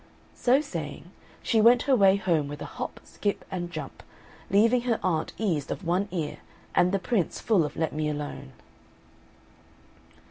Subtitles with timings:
[0.33, 1.11] So saying,
[1.43, 4.01] she went her way home with a hop, skip, and jump,
[4.49, 6.39] leaving her aunt eased of one ear
[6.73, 8.53] and the Prince full of Let me alone.